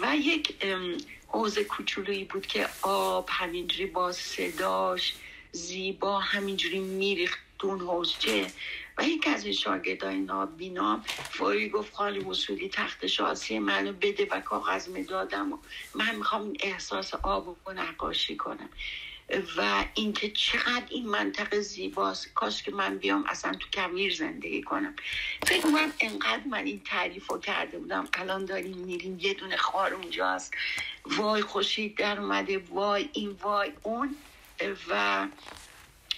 و 0.00 0.17
یک 0.17 0.55
حوز 1.26 1.59
کوچولویی 1.59 2.25
بود 2.25 2.47
که 2.47 2.69
آب 2.83 3.29
همینجوری 3.31 3.87
با 3.87 4.12
صداش 4.12 5.14
زیبا 5.52 6.19
همینجوری 6.19 6.79
میریخت. 6.79 7.38
دون 7.62 7.81
حوزچه 7.81 8.47
و 8.99 9.04
یک 9.04 9.28
از 9.28 9.45
این 9.45 9.54
شاگردای 9.54 10.16
نابینا. 10.16 11.00
فوری 11.31 11.69
گفت 11.69 11.95
خالی 11.95 12.19
وصولی 12.19 12.69
تخت 12.69 13.07
شاسی 13.07 13.59
منو 13.59 13.92
بده 13.92 14.28
و 14.31 14.40
کاغذ 14.40 14.88
می‌دادم 14.88 15.52
و 15.52 15.59
من 15.95 16.14
می‌خوام 16.14 16.52
احساس 16.61 17.14
آب 17.14 17.57
و 17.66 17.73
نقاشی 17.73 18.37
کنم. 18.37 18.69
و 19.57 19.85
اینکه 19.95 20.31
چقدر 20.31 20.85
این 20.90 21.09
منطقه 21.09 21.61
زیباست 21.61 22.35
کاش 22.35 22.62
که 22.62 22.71
من 22.71 22.99
بیام 22.99 23.25
اصلا 23.28 23.52
تو 23.52 23.69
کمیر 23.69 24.14
زندگی 24.14 24.62
کنم. 24.62 24.95
فکر 25.47 25.61
کنم 25.61 25.92
انقدر 26.00 26.42
من 26.50 26.64
این 26.64 26.83
تعریف 26.85 27.26
رو 27.26 27.38
کرده 27.38 27.78
بودم. 27.78 28.09
الان 28.14 28.45
داریم 28.45 28.76
میریم 28.76 29.19
یه 29.21 29.35
دونه 29.35 29.57
خار 29.57 29.95
اونجاست. 29.95 30.54
وای 31.07 31.42
خوشید 31.42 31.97
در 31.97 32.21
اومده 32.21 32.59
وای 32.59 33.09
این 33.12 33.31
وای 33.31 33.73
اون. 33.83 34.16
و 34.88 35.26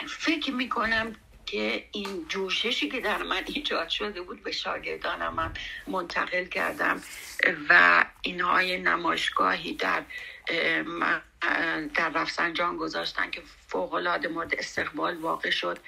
فکر 0.08 0.52
می‌کنم 0.52 1.16
که 1.46 1.84
این 1.92 2.26
جوششی 2.28 2.88
که 2.88 3.00
در 3.00 3.22
من 3.22 3.42
ایجاد 3.46 3.88
شده 3.88 4.22
بود 4.22 4.42
به 4.42 4.52
شاگردانم 4.52 5.34
من 5.34 5.52
منتقل 5.86 6.44
کردم 6.44 7.02
و 7.68 8.04
اینهای 8.22 8.78
نمایشگاهی 8.78 9.74
در 9.74 10.02
در 11.94 12.08
رفسنجان 12.08 12.76
گذاشتن 12.76 13.30
که 13.30 13.42
فوقالعاده 13.68 14.28
مورد 14.28 14.54
استقبال 14.54 15.16
واقع 15.16 15.50
شد 15.50 15.78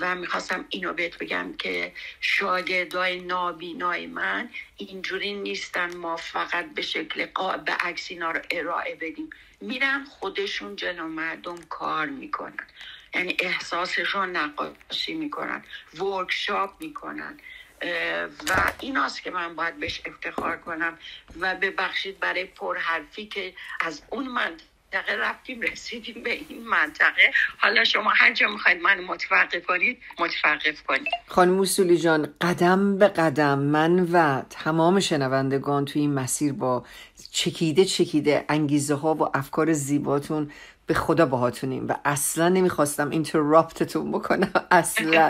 و 0.00 0.14
می‌خواستم 0.14 0.64
اینو 0.68 0.92
بهت 0.92 1.18
بگم 1.18 1.54
که 1.58 1.92
شاگردای 2.20 3.20
نابینای 3.20 4.06
من 4.06 4.48
اینجوری 4.76 5.32
نیستن 5.32 5.96
ما 5.96 6.16
فقط 6.16 6.74
به 6.74 6.82
شکل 6.82 7.26
به 7.66 7.72
عکس 7.72 8.10
اینا 8.10 8.30
رو 8.30 8.40
ارائه 8.50 8.94
بدیم. 8.94 9.30
میرن 9.60 10.04
خودشون 10.04 10.76
جلو 10.76 11.08
مردم 11.08 11.56
کار 11.56 12.06
می‌کنن. 12.06 12.66
یعنی 13.14 13.36
احساسشون 13.38 14.36
نقاشی 14.36 15.14
می‌کنن 15.14 15.62
ورکشاپ 16.00 16.70
می‌کنن 16.80 17.36
و 18.48 18.72
این 18.80 18.96
است 18.96 19.22
که 19.22 19.30
من 19.30 19.54
باید 19.54 19.80
بهش 19.80 20.02
افتخار 20.04 20.56
کنم 20.56 20.98
و 21.40 21.54
ببخشید 21.54 22.20
برای 22.20 22.44
پرحرفی 22.44 23.26
که 23.26 23.54
از 23.80 24.02
اون 24.10 24.28
منطقه 24.28 25.16
رفتیم 25.18 25.60
رسیدیم 25.60 26.22
به 26.22 26.32
این 26.32 26.68
منطقه. 26.68 27.32
حالا 27.58 27.84
شما 27.84 28.10
هر 28.10 28.32
جا 28.32 28.48
می‌خواید 28.48 28.82
من 28.82 29.00
متوقف 29.00 29.66
کنید 29.66 30.02
متوقف 30.18 30.82
کنید. 30.82 31.08
خانم 31.26 31.52
موسولی 31.52 31.98
جان 31.98 32.34
قدم 32.40 32.98
به 32.98 33.08
قدم 33.08 33.58
من 33.58 34.08
و 34.12 34.42
تمام 34.50 35.00
شنوندگان 35.00 35.84
توی 35.84 36.02
این 36.02 36.14
مسیر 36.14 36.52
با 36.52 36.84
چکیده 37.32 37.84
چکیده 37.84 38.44
انگیزه 38.48 38.94
ها 38.94 39.14
و 39.14 39.36
افکار 39.36 39.72
زیباتون 39.72 40.50
به 40.86 40.94
خدا 40.94 41.26
باهاتونیم 41.26 41.88
و 41.88 41.94
اصلا 42.04 42.48
نمی‌خواستم 42.48 43.10
اینتراپتتون 43.10 44.12
بکنم. 44.12 44.50
اصلا. 44.70 45.28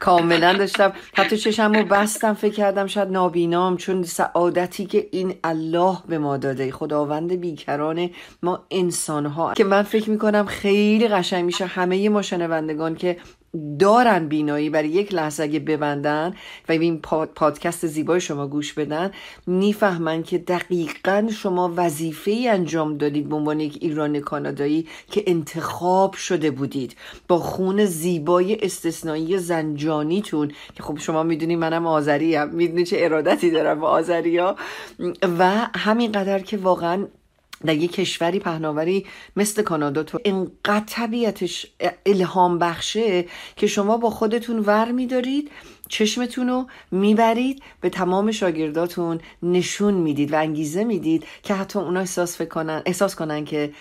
کاملا 0.00 0.52
داشتم 0.52 0.92
حتی 1.14 1.38
چشم 1.38 1.72
رو 1.72 1.84
بستم 1.84 2.34
فکر 2.34 2.54
کردم 2.54 2.86
شاید 2.86 3.08
نابینام 3.08 3.76
چون 3.76 4.02
سعادتی 4.02 4.86
که 4.86 5.08
این 5.12 5.34
الله 5.44 5.98
به 6.08 6.18
ما 6.18 6.36
داده. 6.36 6.72
خداوند 6.72 7.32
بیکران 7.32 8.10
ما 8.42 8.66
انسان 8.70 9.26
ها 9.26 9.54
که 9.54 9.64
من 9.64 9.82
فکر 9.82 10.10
می‌کنم 10.10 10.46
خیلی 10.46 11.08
قشنگ 11.08 11.44
میشه 11.44 11.66
همه 11.66 12.08
ما 12.08 12.22
شنوندگان 12.22 12.94
که 12.94 13.16
دارن 13.78 14.28
بینایی 14.28 14.70
برای 14.70 14.88
یک 14.88 15.14
لحظه 15.14 15.42
اگه 15.42 15.58
ببندن 15.58 16.34
و 16.68 16.72
این 16.72 17.00
پادکست 17.34 17.86
زیبای 17.86 18.20
شما 18.20 18.46
گوش 18.46 18.72
بدن 18.72 19.10
می‌فهمن 19.46 20.22
که 20.22 20.38
دقیقا 20.38 21.28
شما 21.32 21.72
وظیفه 21.76 22.30
ای 22.30 22.48
انجام 22.48 22.96
دادید 22.96 23.28
به 23.28 23.36
عنوان 23.36 23.60
یک 23.60 23.78
ایران 23.80 24.20
کانادایی 24.20 24.86
که 25.10 25.22
انتخاب 25.26 26.14
شده 26.14 26.50
بودید. 26.50 26.96
با 27.28 27.38
خون 27.38 27.84
زیبای 27.84 28.64
استثنایی 28.64 29.38
زنجانیتون 29.38 30.48
که 30.74 30.82
خب 30.82 30.98
شما 30.98 31.22
می‌دونی 31.22 31.56
منم 31.56 31.86
آذری 31.86 32.34
هم 32.34 32.48
می‌دونی 32.48 32.84
چه 32.84 32.96
ارادتی 33.00 33.50
دارم 33.50 33.80
با 33.80 33.88
آذری 33.88 34.38
ها 34.38 34.56
و 35.38 35.50
همینقدر 35.76 36.38
که 36.38 36.56
واقعا 36.56 37.06
در 37.64 37.74
یک 37.74 37.92
کشوری 37.92 38.38
پهناوری 38.38 39.06
مثل 39.36 39.62
کانادا 39.62 40.02
تو 40.02 40.18
انقدر 40.24 40.84
طبیعتش 40.86 41.66
الهام 42.06 42.58
بخشه 42.58 43.24
که 43.56 43.66
شما 43.66 43.96
با 43.96 44.10
خودتون 44.10 44.58
ور 44.58 44.92
میدارید 44.92 45.50
چشمتون 45.88 46.48
رو 46.48 46.66
می‌برید 46.90 47.62
به 47.80 47.90
تمام 47.90 48.30
شاگرداتون 48.30 49.20
نشون 49.42 49.94
می‌دید 49.94 50.32
و 50.32 50.38
انگیزه 50.38 50.84
می‌دید 50.84 51.24
که 51.42 51.54
حتی 51.54 51.78
اونا 51.78 52.00
احساس 52.00 52.42
کنن 52.42 52.82
احساس 52.86 53.14
کنن 53.14 53.44
که 53.44 53.72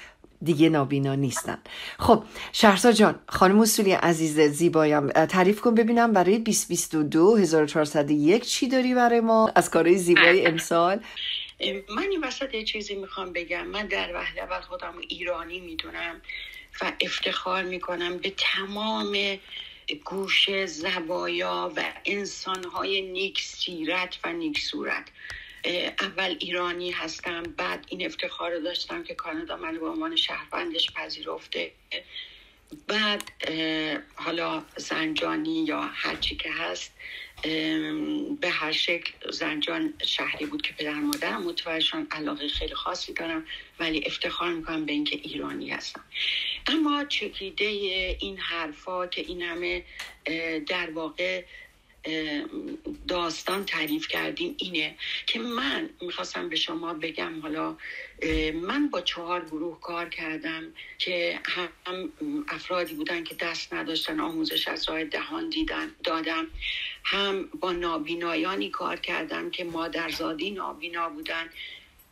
دیگه 0.41 0.69
نابینا 0.69 1.15
نیستن. 1.15 1.57
خب 1.99 2.23
شهرزا 2.51 2.91
جان 2.91 3.15
خانم 3.27 3.59
اصولی 3.59 3.91
عزیز 3.91 4.39
زیبایم 4.39 5.09
تعریف 5.09 5.61
کن 5.61 5.75
ببینم 5.75 6.13
برای 6.13 6.37
2022 6.37 7.35
1401 7.35 8.45
چی 8.45 8.67
داری 8.67 8.95
برای 8.95 9.19
ما؟ 9.19 9.51
از 9.55 9.69
کارهای 9.69 9.97
زیبای 9.97 10.47
امسال. 10.47 10.99
من 11.89 12.07
این 12.11 12.23
وسط 12.23 12.53
یه 12.53 12.63
چیزی 12.63 12.95
می‌خوام 12.95 13.33
بگم. 13.33 13.67
من 13.67 13.87
در 13.87 14.15
وحده 14.15 14.43
اول 14.43 14.61
خودم 14.61 14.97
ایرانی 15.09 15.59
می‌دونم 15.59 16.21
و 16.81 16.93
افتخار 17.01 17.63
می‌کنم 17.63 18.17
به 18.17 18.33
تمام 18.37 19.39
گوش 20.05 20.65
زوایا 20.65 21.73
و 21.75 21.93
انسانهای 22.05 23.01
نیک 23.01 23.41
سیرت 23.41 24.19
و 24.23 24.33
نیک 24.33 24.59
صورت. 24.59 25.09
اول 26.01 26.37
ایرانی 26.39 26.91
هستم 26.91 27.43
بعد 27.43 27.85
این 27.89 28.05
افتخار 28.05 28.51
رو 28.51 28.59
داشتم 28.59 29.03
که 29.03 29.15
کانادا 29.15 29.57
من 29.57 29.79
به 29.79 29.87
عنوان 29.89 30.15
شهروندش 30.15 30.93
پذیرفته. 30.93 31.71
بعد 32.87 33.23
حالا 34.15 34.63
زنجانی 34.77 35.65
یا 35.65 35.81
هرچی 35.81 36.35
که 36.35 36.49
هست 36.51 36.91
به 38.41 38.49
هر 38.49 38.71
شکل 38.71 39.31
زنجان 39.31 39.93
شهری 40.05 40.45
بود 40.45 40.61
که 40.61 40.73
پدر 40.73 40.93
مادرم 40.93 41.43
متوجهشان 41.43 42.07
علاقه 42.11 42.47
خیلی 42.47 42.75
خاصی 42.75 43.13
دارم 43.13 43.45
ولی 43.79 44.03
افتخار 44.05 44.53
می‌کنم 44.53 44.85
به 44.85 44.91
اینکه 44.91 45.15
ایرانی 45.23 45.69
هستم. 45.69 46.03
اما 46.67 47.05
چکیده 47.05 47.65
این 48.19 48.37
حرفا 48.37 49.07
که 49.07 49.21
این 49.21 49.41
همه 49.41 49.83
در 50.67 50.89
واقع 50.91 51.43
داستان 53.07 53.65
تعریف 53.65 54.07
کردیم 54.07 54.55
اینه 54.57 54.95
که 55.25 55.39
من 55.39 55.89
می‌خواستم 56.01 56.49
به 56.49 56.55
شما 56.55 56.93
بگم 56.93 57.41
حالا 57.41 57.77
من 58.53 58.87
با 58.89 59.01
چهار 59.01 59.45
گروه 59.45 59.79
کار 59.79 60.09
کردم 60.09 60.63
که 60.97 61.39
هم 61.45 62.11
افرادی 62.47 62.93
بودن 62.93 63.23
که 63.23 63.35
دست 63.35 63.73
نداشتن 63.73 64.19
آموزش 64.19 64.67
از 64.67 64.89
راه 64.89 65.03
دهان 65.03 65.49
دیدن 65.49 65.91
دادم. 66.03 66.47
هم 67.03 67.49
با 67.59 67.71
نابینایانی 67.71 68.69
کار 68.69 68.95
کردم 68.95 69.49
که 69.49 69.63
مادرزادی 69.63 70.51
نابینا 70.51 71.09
بودن 71.09 71.49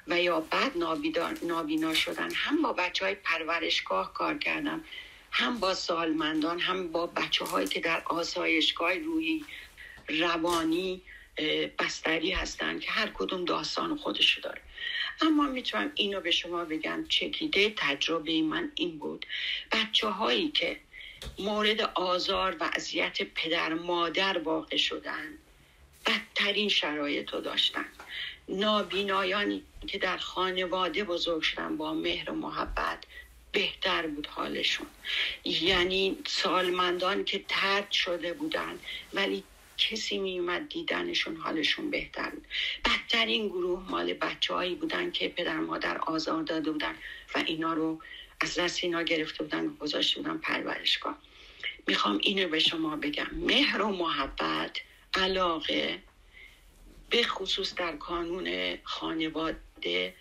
و 0.07 0.21
یا 0.21 0.39
بعد 0.39 0.71
نابینا 1.43 1.93
شدن. 1.93 2.31
هم 2.33 2.61
با 2.61 2.73
بچه 2.73 3.05
های 3.05 3.15
پرورشگاه 3.15 4.13
کار 4.13 4.37
کردم. 4.37 4.83
هم 5.31 5.59
با 5.59 5.73
سالمندان 5.73 6.59
هم 6.59 6.87
با 6.91 7.07
بچه 7.07 7.45
هایی 7.45 7.67
که 7.67 7.79
در 7.79 8.01
آسایشگاه 8.05 8.97
روی 8.97 9.43
روانی 10.07 11.01
بستری 11.79 12.31
هستن 12.31 12.79
که 12.79 12.91
هر 12.91 13.11
کدوم 13.13 13.45
داستان 13.45 13.97
خودشو 13.97 14.41
داره. 14.41 14.61
اما 15.21 15.43
می‌تونم 15.43 15.91
اینو 15.95 16.21
به 16.21 16.31
شما 16.31 16.65
بگم 16.65 17.05
چکیده 17.09 17.73
تجربه 17.77 18.41
من 18.41 18.71
این 18.75 18.97
بود. 18.97 19.25
بچه 19.71 20.07
هایی 20.07 20.51
که 20.51 20.79
مورد 21.39 21.81
آزار 21.81 22.57
و 22.59 22.69
اذیت 22.73 23.21
پدر 23.21 23.73
مادر 23.73 24.37
واقع 24.37 24.77
شدن 24.77 25.37
بدترین 26.05 26.69
شرایط 26.69 27.33
رو 27.33 27.41
داشتن. 27.41 27.85
نابینایانی 28.49 29.63
که 29.87 29.97
در 29.97 30.17
خانواده 30.17 31.03
بزرگ 31.03 31.41
شدن 31.41 31.77
با 31.77 31.93
مهر 31.93 32.31
و 32.31 32.33
محبت 32.33 33.03
بهتر 33.51 34.07
بود 34.07 34.27
حالشون. 34.27 34.87
یعنی 35.45 36.17
سالمندان 36.27 37.23
که 37.23 37.45
ترد 37.47 37.91
شده 37.91 38.33
بودن 38.33 38.79
ولی 39.13 39.43
کسی 39.77 40.17
می 40.17 40.39
اومد 40.39 40.69
دیدنشون 40.69 41.35
حالشون 41.35 41.89
بهتر 41.89 42.29
بود. 42.29 42.47
بدترین 42.85 43.47
گروه 43.47 43.89
مال 43.89 44.13
بچه 44.13 44.53
هایی 44.53 44.75
بودن 44.75 45.11
که 45.11 45.29
پدر 45.29 45.57
مادر 45.57 45.97
آزار 45.97 46.43
داده 46.43 46.71
بودن 46.71 46.95
و 47.35 47.43
اینا 47.45 47.73
رو 47.73 48.01
از 48.41 48.59
دست 48.59 48.83
اینا 48.83 49.01
گرفته 49.01 49.43
بودن 49.43 49.65
و 49.65 49.73
گذاشته 49.75 50.21
بودن 50.21 50.37
پرورشگاه. 50.37 51.17
می‌خوام 51.87 52.19
اینو 52.23 52.49
به 52.49 52.59
شما 52.59 52.95
بگم. 52.95 53.27
مهر 53.33 53.81
و 53.81 53.87
محبت 53.87 54.77
علاقه 55.13 55.99
به 57.09 57.23
خصوص 57.23 57.75
در 57.75 57.95
کانون 57.97 58.77
خانواده 58.83 60.13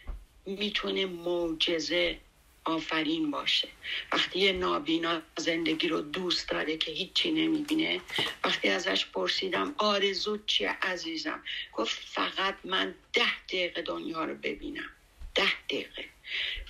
می‌تونه 0.47 1.07
معجزه 1.07 2.19
آفرین 2.65 3.31
باشه. 3.31 3.69
وقتی 4.13 4.39
یه 4.39 4.53
نابینا 4.53 5.23
زندگی 5.39 5.89
رو 5.89 6.01
دوست 6.01 6.49
داره 6.49 6.77
که 6.77 6.93
هیچی 6.93 7.31
نمی‌بینه 7.33 8.01
وقتی 8.45 8.69
ازش 8.69 9.07
پرسیدم 9.07 9.75
آرزو 9.79 10.39
چیه 10.47 10.71
عزیزم؟ 10.83 11.43
گفت 11.73 12.01
فقط 12.05 12.59
من 12.65 12.95
ده 13.13 13.45
دقیقه 13.49 13.83
دنیا 13.83 14.25
رو 14.25 14.35
ببینم. 14.35 14.91
ده 15.35 15.53
دقیقه. 15.69 16.05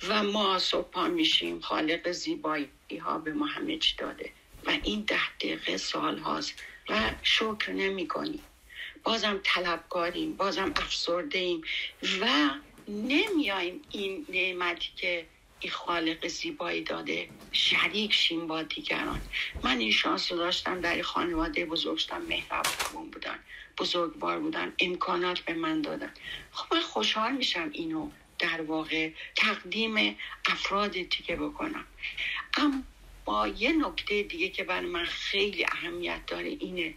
و 0.07 0.23
ما 0.23 0.59
صبح 0.59 1.07
میشیم 1.07 1.59
خالق 1.59 2.11
زیبایی 2.11 2.69
ها 3.01 3.17
به 3.17 3.33
ما 3.33 3.45
همه 3.45 3.77
چی 3.77 3.95
داده. 3.97 4.31
و 4.63 4.69
این 4.83 5.01
ده 5.01 5.35
دقیقه 5.39 5.77
سال 5.77 6.17
هاست 6.17 6.53
و 6.89 7.11
شکر 7.23 7.71
نمی 7.71 8.07
کنیم 8.07 8.43
بازم 9.03 9.39
طلبکاریم 9.43 10.33
بازم 10.35 10.73
افسرده 10.75 11.39
ایم 11.39 11.61
و 12.21 12.49
نمیاییم 12.87 13.81
این 13.89 14.25
نعمتی 14.29 14.89
که 14.95 15.25
این 15.63 15.71
خالق 15.71 16.27
زیبایی 16.27 16.81
داده. 16.81 17.29
شریک 17.51 18.13
شیم 18.13 18.47
با 18.47 18.63
دیگران. 18.63 19.21
من 19.63 19.77
این 19.77 19.91
شانس 19.91 20.31
رو 20.31 20.37
داشتم 20.37 20.81
در 20.81 21.01
خانواده 21.01 21.65
بزرگ 21.65 21.97
شدم 21.97 22.21
مهربان 22.21 23.09
بودن 23.11 23.39
بزرگوار 23.77 24.39
بودن 24.39 24.73
امکانات 24.79 25.39
به 25.39 25.53
من 25.53 25.81
دادن. 25.81 26.13
خب 26.51 26.75
من 26.75 26.81
خوشحال 26.81 27.31
میشم 27.31 27.69
اینو 27.71 28.09
در 28.39 28.61
واقع 28.61 29.09
تقدیم 29.35 30.17
افراد 30.45 30.91
دیگه 30.91 31.35
بکنم. 31.35 31.85
اما 32.57 33.47
یه 33.47 33.71
نکته 33.71 34.23
دیگه 34.23 34.49
که 34.49 34.63
برای 34.63 34.87
من 34.87 35.05
خیلی 35.05 35.65
اهمیت 35.65 36.25
داره 36.27 36.49
اینه. 36.49 36.93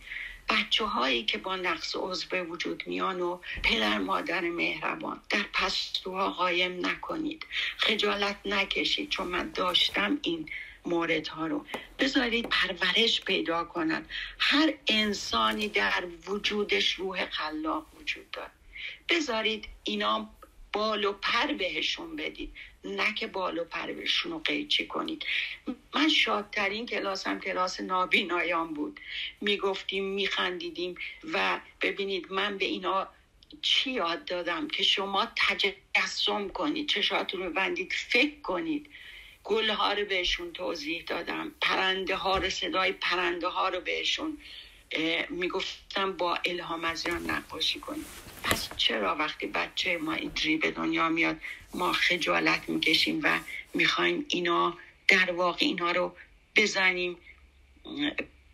بچه 0.48 0.84
هایی 0.84 1.24
که 1.24 1.38
با 1.38 1.56
نقص 1.56 1.96
عضو 1.96 2.28
به 2.30 2.42
وجود 2.42 2.82
میان 2.86 3.20
و 3.20 3.38
پدر 3.62 3.98
مادر 3.98 4.40
مهربان. 4.40 5.20
در 5.30 5.44
پستوها 5.52 6.30
قایم 6.30 6.86
نکنید. 6.86 7.46
خجالت 7.76 8.36
نکشید 8.44 9.08
چون 9.10 9.26
من 9.26 9.50
داشتم 9.50 10.18
این 10.22 10.48
موردها 10.86 11.46
رو. 11.46 11.66
بذارید 11.98 12.48
پرورش 12.48 13.20
پیدا 13.20 13.64
کنن 13.64 14.04
هر 14.38 14.74
انسانی 14.86 15.68
در 15.68 16.04
وجودش 16.26 16.92
روح 16.92 17.30
خلاق 17.30 17.86
وجود 18.00 18.30
داره 18.30 18.50
بذارید 19.08 19.68
اینا 19.84 20.30
بال 20.72 21.04
و 21.04 21.12
پر 21.12 21.52
بهشون 21.52 22.16
بدید. 22.16 22.52
نه 22.86 23.14
که 23.14 23.26
بال 23.26 23.58
و 23.58 23.64
پر 23.64 23.92
بهشون 23.92 24.32
رو 24.32 24.38
قیچی 24.38 24.86
کنید. 24.86 25.26
من 25.94 26.08
شادترین 26.08 26.86
کلاسم 26.86 27.40
کلاس 27.40 27.80
نابینایان 27.80 28.74
بود. 28.74 29.00
می‌گفتیم 29.40 30.04
میخندیدیم 30.04 30.94
و 31.32 31.60
ببینید 31.80 32.32
من 32.32 32.58
به 32.58 32.64
اینا 32.64 33.08
چی 33.62 33.90
یاد 33.90 34.24
دادم 34.24 34.68
که 34.68 34.82
شما 34.82 35.28
تجسم 35.36 36.48
کنید 36.48 36.88
چشاتون 36.88 37.42
رو 37.42 37.50
بندید 37.52 37.92
فکر 37.92 38.40
کنید. 38.40 38.90
گلها 39.44 39.92
رو 39.92 40.04
بهشون 40.04 40.52
توضیح 40.52 41.04
دادم 41.06 41.52
پرنده 41.60 42.16
ها 42.16 42.38
رو 42.38 42.50
صدای 42.50 42.92
پرنده 42.92 43.48
ها 43.48 43.68
رو 43.68 43.80
بهشون. 43.80 44.38
می‌گفتم 45.30 46.12
با 46.12 46.38
الهام 46.44 46.84
از 46.84 47.04
نقاشی 47.28 47.80
کنید 47.80 48.06
پس 48.44 48.68
چرا 48.76 49.16
وقتی 49.16 49.46
بچه 49.46 49.98
ما 49.98 50.12
اینجوری 50.12 50.56
به 50.56 50.70
دنیا 50.70 51.08
میاد 51.08 51.36
ما 51.74 51.92
خجالت 51.92 52.68
می‌کشیم 52.68 53.20
و 53.22 53.38
می‌خوایم 53.74 54.24
اینا 54.28 54.74
در 55.08 55.32
واقع 55.32 55.58
اینا 55.60 55.90
رو 55.90 56.12
بزنیم 56.56 57.16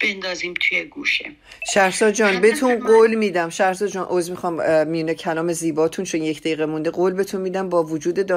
بندازیم 0.01 0.55
توی 0.55 0.85
گوشه؟ 0.85 1.33
شهرزاد 1.73 2.13
جان 2.13 2.41
بهتون 2.41 2.79
قول 2.87 3.15
میدم. 3.15 3.51
شهرزاد 3.51 3.89
جان 3.89 4.05
عوض 4.05 4.31
می‌خوام 4.31 4.87
میونه 4.89 5.15
کلام 5.15 5.53
زیباتون 5.53 6.05
چون 6.05 6.23
یک 6.23 6.41
دقیقه 6.41 6.67
مونده. 6.67 6.91
قول 6.91 7.13
بهتون 7.13 7.41
میدم 7.41 7.69
با 7.69 7.83
وجود 7.83 8.33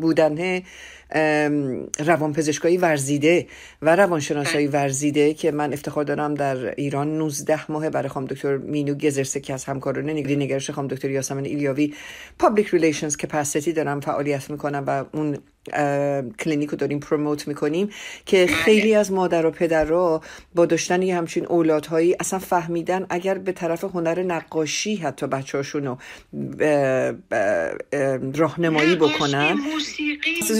بودن 0.00 0.62
روانپزشکایی 1.98 2.76
ورزیده 2.76 3.46
و 3.82 3.96
روانشناسایی. 3.96 4.66
ورزیده 4.66 5.34
که 5.34 5.50
من 5.50 5.72
افتخار 5.72 6.04
دارم 6.04 6.34
در 6.34 6.74
ایران 6.74 7.18
19 7.18 7.72
ماه 7.72 7.90
برای 7.90 8.08
خانم 8.08 8.26
دکتر 8.26 8.56
مینو 8.56 8.94
گزرسه 8.94 9.40
که 9.40 9.54
از 9.54 9.64
همکاران 9.64 10.10
نگری 10.10 10.36
نگرش 10.36 10.70
خانم 10.70 10.88
دکتر 10.88 11.10
یاسمن 11.10 11.44
ایلیاوی 11.44 11.94
public 12.38 12.68
relations 12.68 13.16
capacity 13.16 13.72
دارم 13.72 14.00
فعالیت 14.00 14.50
می‌کنم 14.50 14.84
و 14.86 15.04
اون 15.12 15.38
کلینیک 16.38 16.70
رو 16.70 16.76
داریم 16.76 17.00
promote 17.00 17.48
می‌کنیم 17.48 17.90
که 18.26 18.46
بله. 18.46 18.56
خیلی 18.56 18.94
از 18.94 19.12
مادر 19.12 19.46
و 19.46 19.50
پدرها 19.50 20.20
با 20.54 20.66
داشتن 20.66 21.02
یه 21.02 21.16
همچین 21.16 21.46
اولادهایی 21.46 22.16
اصلا 22.20 22.38
فهمیدن 22.38 23.06
اگر 23.10 23.38
به 23.38 23.52
طرف 23.52 23.84
هنر 23.84 24.22
نقاشی 24.22 24.96
حتی 24.96 25.26
بچه 25.26 25.58
هاشون 25.58 25.98
راهنمایی 28.34 28.96
بکنن 28.96 29.56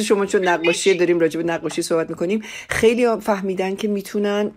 شما 0.04 0.26
چون 0.26 0.39
نقاشی 0.40 0.94
داریم 0.94 1.18
راجع 1.18 1.40
به 1.40 1.46
نقاشی 1.46 1.83
صحبت 1.83 2.11
می‌کنیم. 2.11 2.42
خیلی 2.68 3.07
فهمیدن 3.20 3.76
که 3.76 3.88
می‌تونن 3.88 4.50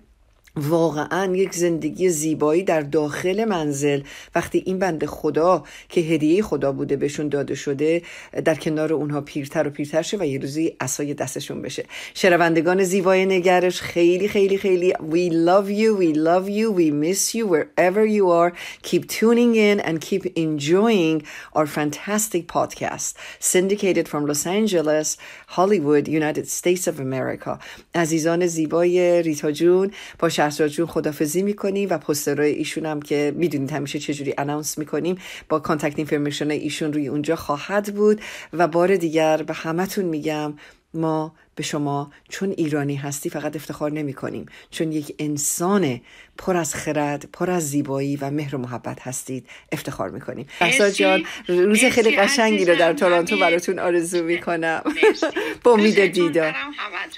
واقعا 0.55 1.35
یک 1.35 1.55
زندگی 1.55 2.09
زیبایی 2.09 2.63
در 2.63 2.81
داخل 2.81 3.45
منزل. 3.45 4.01
وقتی 4.35 4.63
این 4.65 4.79
بند 4.79 5.05
خدا 5.05 5.63
که 5.89 6.01
هدیه 6.01 6.43
خدا 6.43 6.71
بوده 6.71 6.95
بهشون 6.95 7.29
داده 7.29 7.55
شده 7.55 8.01
در 8.45 8.55
کنار 8.55 8.93
اونها 8.93 9.21
پیرتر 9.21 9.67
و 9.67 9.71
پیرتر 9.71 10.01
شه 10.01 10.17
و 10.17 10.25
یه 10.25 10.39
روزی 10.39 10.75
اسای 10.79 11.13
دستشون 11.13 11.61
بشه. 11.61 11.85
شنوندگان 12.13 12.83
زیبای 12.83 13.25
نگرش 13.25 13.81
خیلی 13.81 14.27
خیلی 14.27 14.57
خیلی 14.57 14.93
we 14.93 15.31
love 15.31 15.69
you 15.69 15.99
we 16.01 16.17
love 16.17 16.49
you 16.49 16.71
we 16.79 16.91
miss 16.91 17.35
you 17.35 17.47
wherever 17.47 18.05
you 18.05 18.29
are. 18.29 18.53
Keep 18.83 19.07
tuning 19.07 19.55
in 19.55 19.79
and 19.79 20.01
keep 20.01 20.25
enjoying 20.37 21.23
our 21.55 21.65
fantastic 21.65 22.47
podcast. 22.47 23.13
Syndicated 23.39 24.07
from 24.07 24.25
Los 24.25 24.45
Angeles 24.45 25.17
Hollywood 25.47 26.07
United 26.07 26.47
States 26.47 26.87
of 26.87 26.99
America. 26.99 27.59
عزیزان 27.95 28.47
زیبای 28.47 29.21
ریتا 29.21 29.51
جون 29.51 29.91
با 30.19 30.29
شهرزاد 30.43 30.67
جون 30.67 30.85
خدافزی 30.85 31.41
می‌کنیم 31.41 31.89
و 31.89 31.97
پوسترهای 31.97 32.51
ایشون 32.51 32.85
هم 32.85 33.01
که 33.01 33.33
می‌دونید 33.35 33.71
همیشه 33.71 33.99
چجوری 33.99 34.33
announce 34.37 34.77
می‌کنیم 34.77 35.15
با 35.49 35.59
contact 35.59 35.97
information 35.97 36.51
ایشون 36.51 36.93
روی 36.93 37.07
اونجا 37.07 37.35
خواهد 37.35 37.95
بود. 37.95 38.21
و 38.53 38.67
بار 38.67 38.95
دیگر 38.95 39.43
به 39.43 39.53
همتون 39.53 40.05
میگم 40.05 40.53
ما 40.93 41.33
به 41.55 41.63
شما 41.63 42.11
چون 42.29 42.49
ایرانی 42.57 42.95
هستی 42.95 43.29
فقط 43.29 43.55
افتخار 43.55 43.91
نمی 43.91 44.13
کنیم. 44.13 44.45
چون 44.71 44.91
یک 44.91 45.15
انسان 45.19 46.01
پر 46.37 46.57
از 46.57 46.75
خرد 46.75 47.25
پر 47.33 47.51
از 47.51 47.69
زیبایی 47.69 48.15
و 48.15 48.31
مهر 48.31 48.55
و 48.55 48.57
محبت 48.57 49.07
هستید 49.07 49.47
افتخار 49.71 50.09
می 50.09 50.21
کنیم. 50.21 50.47
جان 50.95 51.23
روز 51.47 51.85
خیلی 51.85 52.15
قشنگی 52.15 52.65
رو 52.65 52.75
در 52.75 52.93
تورانتو 52.93 53.37
براتون 53.37 53.79
آرزو 53.79 54.23
می 54.23 54.41
کنم. 54.41 54.81
با 55.63 55.71
امید 55.71 56.05
دیدار. 56.05 56.55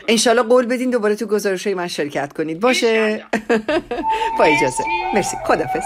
انشالله 0.07 0.41
قول 0.41 0.65
بدین 0.65 0.89
دوباره 0.89 1.15
تو 1.15 1.25
گزارش 1.25 1.67
من 1.67 1.87
شرکت 1.87 2.33
کنید. 2.33 2.59
باشه. 2.59 3.25
با 4.37 4.43
اجازه. 4.43 4.83
مرسی. 5.13 5.37
خدافز 5.45 5.83